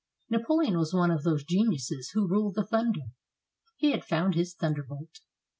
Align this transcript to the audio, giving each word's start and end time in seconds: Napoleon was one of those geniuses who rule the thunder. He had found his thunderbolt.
Napoleon 0.31 0.79
was 0.79 0.95
one 0.95 1.11
of 1.11 1.21
those 1.21 1.43
geniuses 1.43 2.09
who 2.15 2.27
rule 2.27 2.51
the 2.51 2.65
thunder. 2.65 3.01
He 3.77 3.91
had 3.91 4.03
found 4.03 4.33
his 4.33 4.55
thunderbolt. 4.55 5.19